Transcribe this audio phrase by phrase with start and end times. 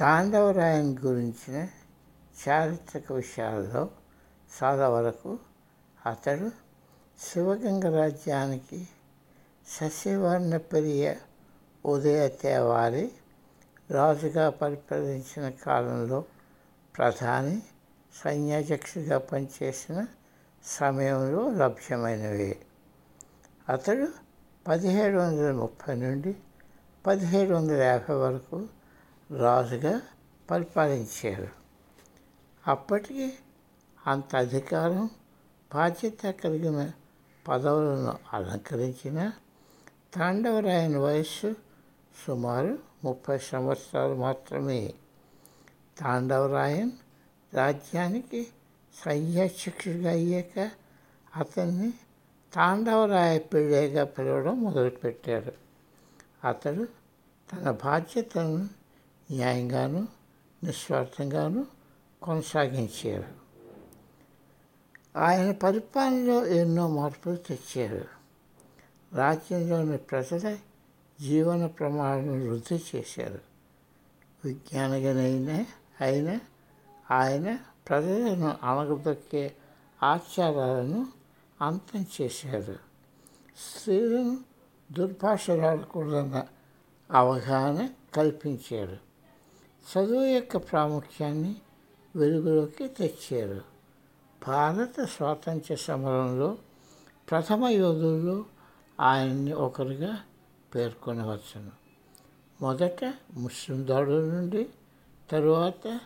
[0.00, 1.68] తాండవరాయన్ గురించిన
[2.48, 3.90] చారిత్రక విషయాల్లో
[4.62, 5.38] చాలా వరకు
[6.06, 6.50] అతడు
[7.18, 8.88] శివగంగ రాజ్యానికి
[9.80, 11.14] శశివర్ణ పెరియ
[11.86, 13.12] ఉదయ తేవారి
[13.90, 16.24] రాజుగా పరిపాలించిన కాలంలో
[16.98, 17.62] ప్రధాని
[18.24, 20.06] సైన్యాధ్యక్షుడిగా పనిచేసిన
[20.64, 22.58] సమయంలో లభ్యమైనవి.
[23.68, 24.08] అతడు
[24.68, 26.36] పదిహేడు వందల ముప్పై నుండి
[27.06, 28.79] పదిహేడు వందల యాభై వరకు
[29.32, 30.00] రాజుగా
[30.50, 31.48] పరిపాలించారు.
[32.66, 33.32] అప్పటికి
[34.06, 35.10] అంత అధికారం
[35.74, 36.90] బాధ్యత కలిగిన
[37.48, 39.32] పదవులను అలంకరించిన
[40.14, 41.54] తాండవరాయని వయస్సు
[42.26, 44.94] సుమారు ముప్పై సంవత్సరాలు మాత్రమే.
[45.98, 46.90] తాండవరాయన్
[47.54, 48.46] రాజ్యానికి
[49.04, 50.70] సైన్యాధ్యక్షుడిగా అయ్యాక
[51.36, 51.92] అతన్ని
[52.52, 55.52] తాండవరాయ పిళ్ళేగా పిలవడం మొదలుపెట్టారు.
[56.48, 56.88] అతడు
[57.52, 58.79] తన బాధ్యతను
[59.30, 60.08] న్యాయంగాను
[60.64, 61.66] నిస్వార్థంగాను
[62.22, 63.40] కొనసాగించారు.
[65.18, 68.04] ఆయన పరిపాలనలో ఎన్నో మార్పులు తెచ్చారు.
[69.14, 70.58] రాజ్యంలోని ప్రజల
[71.20, 73.38] జీవన ప్రమాణాలను వృద్ధి చేశారు.
[74.44, 75.64] విజ్ఞానగనైన
[76.00, 76.38] అయిన
[77.10, 79.56] ఆయన ప్రజలను అణగదొక్కే
[80.02, 81.06] ఆచారాలను
[81.62, 82.76] అంతం చేశారు.
[83.58, 84.38] స్త్రీలను
[84.92, 86.46] దుర్భాషలాడకూడదన్న
[87.10, 89.09] అవగాహన కల్పించారు.
[89.80, 91.56] చదువు యొక్క ప్రాముఖ్యాన్ని
[92.16, 93.60] వెలుగులోకి తెచ్చారు.
[94.46, 96.58] భారత స్వాతంత్ర్య సమరంలో
[97.30, 98.44] ప్రథమ యోధుల్లో
[99.00, 100.20] ఆయన్ని ఒకరుగా
[100.74, 101.70] పేర్కొనవచ్చును.
[102.60, 104.68] మొదట ముస్లిం దాడుల నుండి
[105.30, 106.00] తరువాత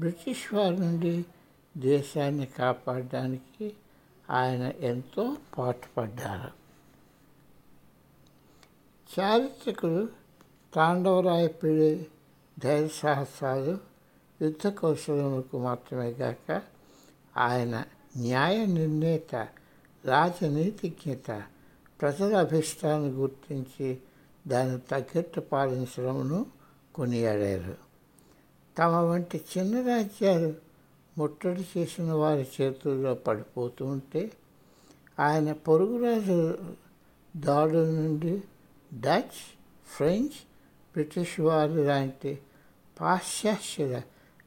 [0.00, 1.24] బ్రిటిష్ వారి నుండి
[1.76, 3.74] దేశాన్ని కాపాడడానికి
[4.30, 6.58] ఆయన ఎంతో పాటుపడ్డారు.
[9.20, 10.08] చారిత్రకుడు
[10.74, 12.06] తాండవరాయపిడి
[12.58, 13.78] ధైర్య సాహసాలు
[14.42, 16.62] యుద్ధ కౌశలములకు మాత్రమే కాక
[17.36, 17.84] ఆయన
[18.16, 19.48] న్యాయ నిర్ణేత
[20.04, 21.42] రాజనీతిజ్ఞత
[22.00, 23.98] ప్రజల అభిష్టాన్ని గుర్తించి
[24.46, 26.46] దాన్ని తగ్గట్టు పాలించడమును
[26.94, 27.76] కొనియాడారు.
[28.78, 30.54] తమ వంటి చిన్న రాజ్యాలు
[31.18, 34.32] ముట్టడి చేసిన వారి చేతుల్లో పడిపోతూ ఉంటే
[35.20, 36.58] ఆయన పొరుగురాజు
[37.36, 38.42] దాడుల నుండి
[38.94, 39.38] డచ్
[39.96, 40.38] ఫ్రెంచ్
[40.92, 42.38] బ్రిటిష్ వారు లాంటి
[43.00, 44.02] పాశ్చాత్యుల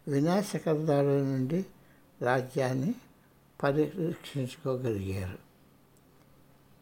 [0.07, 1.66] వినాశకర దాడుల నుండి
[2.22, 2.95] రాజ్యాన్ని
[3.63, 5.38] పరిరక్షించుకోగలిగారు.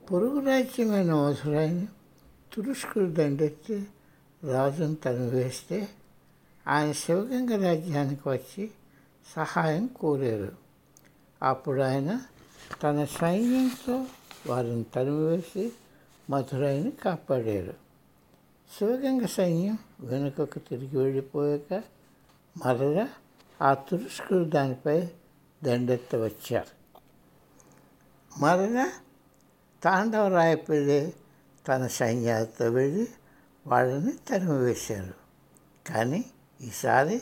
[0.06, 1.88] పొరుగు రాజ్యమైన మధురాయిని
[2.54, 3.88] తురుష్కుడు దండెత్తి
[4.52, 5.88] రాజును తనివేస్తే
[6.68, 8.72] ఆయన శివగంగ రాజ్యానికి వచ్చి
[9.36, 10.52] సహాయం కోరారు.
[11.44, 12.22] అప్పుడు ఆయన
[12.84, 14.06] తన సైన్యంతో
[14.48, 15.74] వారిని తరిమివేసి
[16.30, 17.89] మధురైని కాపాడారు.
[18.78, 21.84] శివగంగ సైన్యం వెనుకకు తిరిగి వెళ్ళిపోయాక
[22.58, 23.10] మరలా
[23.62, 25.10] ఆ తురుష్కులు దానిపై
[25.64, 26.74] దండెత్త వచ్చారు
[28.40, 28.92] మరలా
[29.84, 31.14] తాండవరాయపల్లి
[31.68, 33.08] తన సైన్యాలతో వెళ్ళి
[33.68, 35.14] వాళ్ళని తరిమివేశారు.
[35.88, 36.26] కానీ
[36.62, 37.22] ఈసారి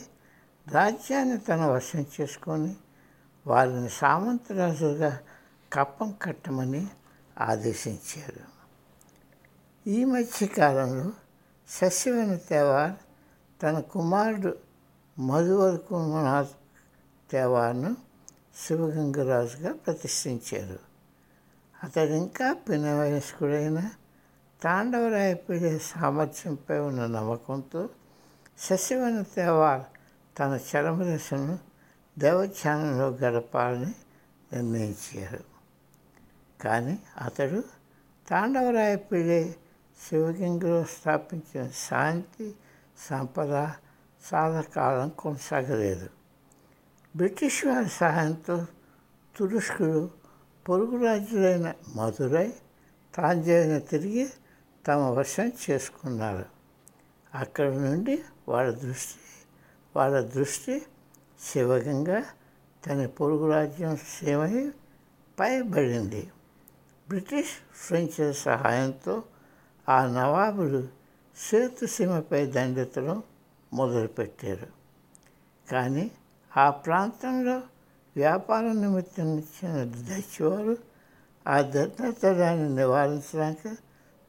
[0.68, 2.76] రాజ్యాన్ని తన వశం చేసుకొని
[3.46, 5.20] వారిని సామంతరాజుగా
[5.72, 6.86] కప్పం కట్టమని
[7.38, 8.44] ఆదేశించారు.
[9.90, 11.12] ఈ మధ్యకాలంలో
[11.70, 12.92] శశివన తేవార్
[13.62, 14.56] తన కుమారుడు
[15.18, 16.48] మధువర్కునాథ్
[17.30, 17.96] తేవార్ను
[18.56, 20.78] శివగంగరాజుగా ప్రతిష్ఠించారు.
[21.84, 23.90] అతడు ఇంకా పినవయస్కుడైన
[24.62, 27.88] తాండవరాయపీడే సామర్థ్యంపై ఉన్న నమ్మకంతో
[28.58, 29.82] శశివన తేవార్
[30.38, 31.58] తన చరమదశను
[32.18, 33.94] దేవధ్యానంలో గడపాలని
[34.52, 35.44] నిర్ణయించారు.
[36.60, 37.62] కానీ అతడు
[38.28, 39.56] తాండవరాయపీడే
[40.06, 42.54] శివగంగలో స్థాపించిన శాంతి
[42.98, 43.50] సంపద
[44.34, 46.10] చాలా కాలం కొనసాగలేదు.
[47.16, 48.66] బ్రిటిష్ వారి సహాయంతో
[49.36, 50.10] తురుష్కులు
[50.68, 52.52] పొరుగు రాజ్యులైన మధురై
[53.14, 54.30] తాంజైన తిరిగి
[54.86, 56.44] తమ వశం చేసుకున్నారు.
[57.34, 59.20] అక్కడ నుండి వాళ్ళ దృష్టి
[59.96, 60.82] వాళ్ళ దృష్టి
[61.40, 62.24] శివగంగా
[62.86, 64.72] తన పొరుగు రాజ్యం సేమై
[65.40, 66.30] పైబడింది.
[67.08, 69.22] బ్రిటిష్ ఫ్రెంచ్ సహాయంతో
[69.88, 70.88] ఆ నవాబులు
[71.36, 73.22] సేతుసీమపై దండెత్తడం
[73.72, 74.66] మొదలుపెట్టారు.
[75.70, 76.10] కానీ
[76.56, 77.56] ఆ ప్రాంతంలో
[78.16, 80.76] వ్యాపార నిమిత్తం ఇచ్చిన డచ్ వారు
[81.46, 83.68] ఆ దండెత్తడాన్ని నివారించడానికి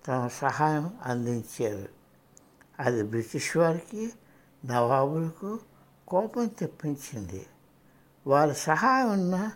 [0.07, 1.89] తమ సహాయం అందించారు.
[2.79, 4.13] అది బ్రిటిష్ వారికి
[4.65, 5.59] నవాబులకు
[6.07, 7.45] కోపం తెప్పించింది.
[8.27, 9.51] వారి సహాయం ఉన్న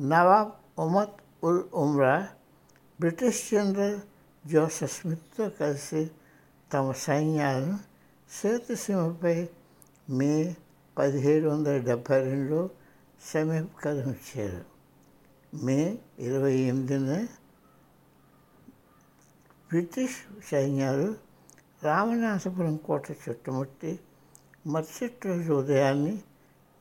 [0.00, 2.28] Nawab Umdat ul Umra
[3.00, 4.00] British general
[4.46, 6.10] Joseph స్మిత్తో కలిసి
[6.72, 7.78] తమ సైన్యాలను
[8.30, 9.48] సేతుసీమపై
[10.10, 10.56] మే
[10.98, 12.70] పదిహేడు వందల డెబ్భై రెండులో
[13.20, 14.64] సమీపకరించారు
[15.64, 17.24] మే ఇరవై ఎనిమిదిన
[19.68, 20.16] బ్రిటిష్
[20.50, 21.14] సైన్యాలు
[21.82, 24.00] రామనాథపురం కోట చుట్టుముట్టి
[24.66, 26.22] మరుసటి రోజు ఉదయాన్ని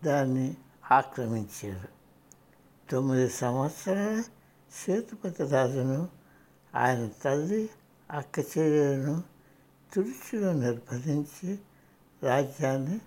[0.04, 0.58] దాన్ని
[0.92, 1.88] ఆక్రమించారు.
[2.92, 4.24] తొమ్మిది సంవత్సరాల
[4.86, 6.23] సేతుపతి రాజును
[6.76, 7.70] ఆయన తల్లి
[8.12, 9.24] అక్క చెల్లెలను
[9.94, 11.60] తుడుచులో నిర్బంధించి
[12.24, 13.00] రాజ్యాన్ని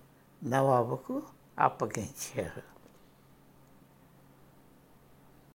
[0.48, 1.22] నవాబుకు
[1.58, 2.75] అప్పగించారు.